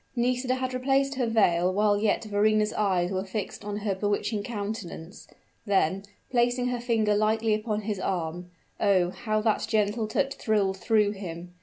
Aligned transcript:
Nisida 0.15 0.55
had 0.55 0.73
replaced 0.73 1.13
her 1.13 1.27
veil 1.27 1.71
while 1.71 1.95
yet 1.95 2.23
Verrina's 2.23 2.73
eyes 2.73 3.11
were 3.11 3.23
fixed 3.23 3.63
on 3.63 3.77
her 3.85 3.93
bewitching 3.93 4.41
countenance; 4.41 5.27
then, 5.63 6.05
placing 6.31 6.69
her 6.69 6.79
finger 6.81 7.13
lightly 7.15 7.53
upon 7.53 7.81
his 7.81 7.99
arm 7.99 8.49
oh! 8.79 9.11
how 9.11 9.41
that 9.41 9.67
gentle 9.69 10.07
touch 10.07 10.33
thrilled 10.33 10.77
through 10.77 11.11
him! 11.11 11.53